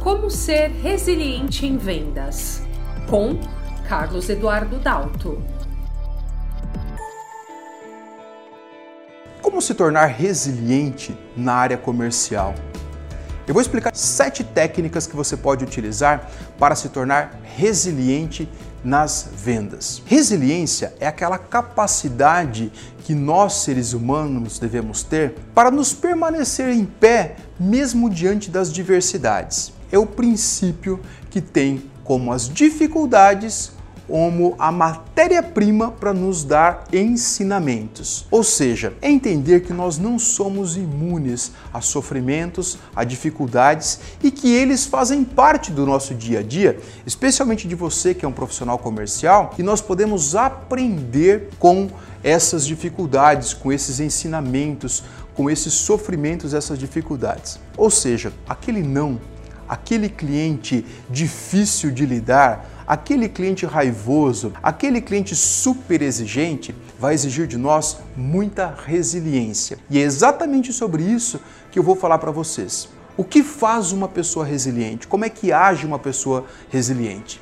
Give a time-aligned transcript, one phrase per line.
[0.00, 2.62] Como ser resiliente em vendas?
[3.06, 3.38] Com
[3.86, 5.42] Carlos Eduardo Dalto.
[9.42, 12.54] Como se tornar resiliente na área comercial?
[13.46, 18.48] Eu vou explicar sete técnicas que você pode utilizar para se tornar resiliente
[18.84, 20.02] nas vendas.
[20.06, 22.72] Resiliência é aquela capacidade
[23.04, 29.72] que nós seres humanos devemos ter para nos permanecer em pé mesmo diante das diversidades.
[29.92, 33.72] É o princípio que tem como as dificuldades
[34.06, 38.26] como a matéria-prima para nos dar ensinamentos.
[38.30, 44.52] Ou seja, é entender que nós não somos imunes a sofrimentos, a dificuldades e que
[44.52, 48.78] eles fazem parte do nosso dia a dia, especialmente de você que é um profissional
[48.78, 51.88] comercial, e nós podemos aprender com
[52.22, 55.02] essas dificuldades, com esses ensinamentos,
[55.34, 57.58] com esses sofrimentos, essas dificuldades.
[57.76, 59.20] Ou seja, aquele não,
[59.68, 67.56] aquele cliente difícil de lidar, aquele cliente raivoso, aquele cliente super exigente, vai exigir de
[67.56, 69.78] nós muita resiliência.
[69.88, 71.38] E é exatamente sobre isso
[71.70, 72.88] que eu vou falar para vocês.
[73.16, 75.06] O que faz uma pessoa resiliente?
[75.06, 77.40] Como é que age uma pessoa resiliente?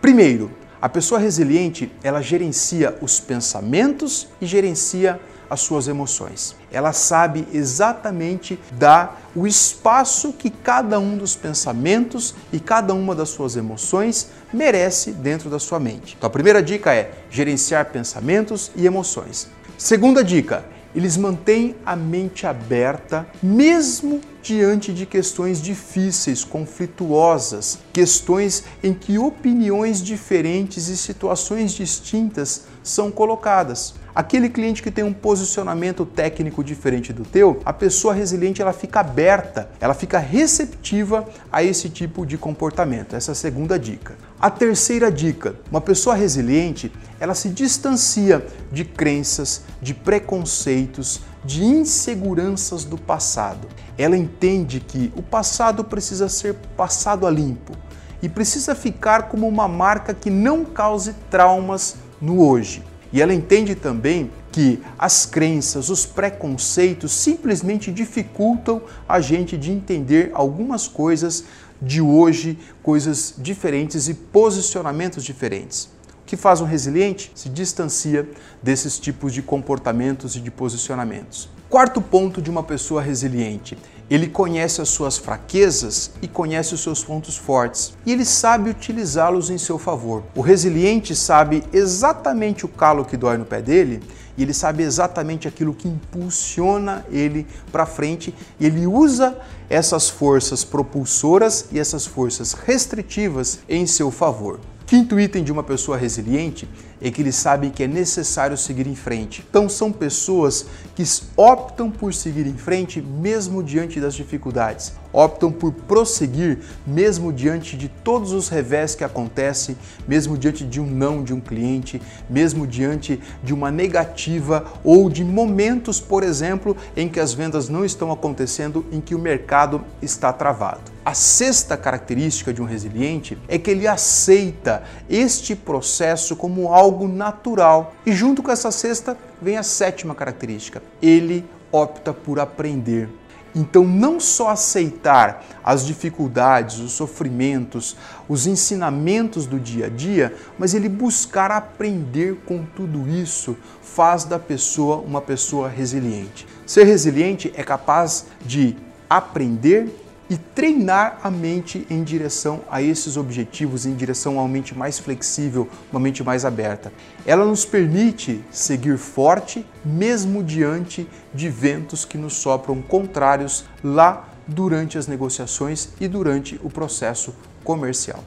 [0.00, 6.56] Primeiro, a pessoa resiliente, ela gerencia os pensamentos e gerencia as suas emoções.
[6.70, 13.28] Ela sabe exatamente dar o espaço que cada um dos pensamentos e cada uma das
[13.28, 16.14] suas emoções merece dentro da sua mente.
[16.16, 19.48] Então a primeira dica é gerenciar pensamentos e emoções.
[19.78, 28.94] Segunda dica, eles mantêm a mente aberta mesmo diante de questões difíceis, conflituosas, questões em
[28.94, 33.94] que opiniões diferentes e situações distintas são colocadas.
[34.16, 39.00] Aquele cliente que tem um posicionamento técnico diferente do teu, a pessoa resiliente ela fica
[39.00, 43.14] aberta, ela fica receptiva a esse tipo de comportamento.
[43.14, 44.14] Essa é a segunda dica.
[44.40, 52.84] A terceira dica, uma pessoa resiliente, ela se distancia de crenças, de preconceitos, de inseguranças
[52.84, 53.68] do passado.
[53.98, 57.74] Ela entende que o passado precisa ser passado a limpo
[58.22, 62.82] e precisa ficar como uma marca que não cause traumas no hoje.
[63.16, 70.32] E ela entende também que as crenças, os preconceitos simplesmente dificultam a gente de entender
[70.34, 71.44] algumas coisas
[71.80, 75.88] de hoje, coisas diferentes e posicionamentos diferentes.
[76.22, 77.32] O que faz um resiliente?
[77.34, 78.28] Se distancia
[78.62, 81.48] desses tipos de comportamentos e de posicionamentos.
[81.70, 83.78] Quarto ponto de uma pessoa resiliente:
[84.08, 89.50] ele conhece as suas fraquezas e conhece os seus pontos fortes e ele sabe utilizá-los
[89.50, 90.22] em seu favor.
[90.34, 94.02] O resiliente sabe exatamente o calo que dói no pé dele
[94.36, 99.36] e ele sabe exatamente aquilo que impulsiona ele para frente e ele usa
[99.68, 104.60] essas forças propulsoras e essas forças restritivas em seu favor.
[104.86, 106.68] Quinto item de uma pessoa resiliente
[107.02, 109.44] é que eles sabem que é necessário seguir em frente.
[109.50, 110.64] Então são pessoas
[110.94, 111.02] que
[111.36, 117.88] optam por seguir em frente mesmo diante das dificuldades, optam por prosseguir mesmo diante de
[117.88, 119.76] todos os revés que acontecem,
[120.06, 125.24] mesmo diante de um não de um cliente, mesmo diante de uma negativa ou de
[125.24, 130.32] momentos, por exemplo, em que as vendas não estão acontecendo, em que o mercado está
[130.32, 130.95] travado.
[131.06, 137.94] A sexta característica de um resiliente é que ele aceita este processo como algo natural.
[138.04, 143.08] E junto com essa sexta vem a sétima característica: ele opta por aprender.
[143.54, 147.96] Então, não só aceitar as dificuldades, os sofrimentos,
[148.28, 154.40] os ensinamentos do dia a dia, mas ele buscar aprender com tudo isso faz da
[154.40, 156.48] pessoa uma pessoa resiliente.
[156.66, 158.76] Ser resiliente é capaz de
[159.08, 164.76] aprender e treinar a mente em direção a esses objetivos, em direção a uma mente
[164.76, 166.92] mais flexível, uma mente mais aberta.
[167.24, 174.98] Ela nos permite seguir forte, mesmo diante de ventos que nos sopram contrários lá durante
[174.98, 178.22] as negociações e durante o processo comercial.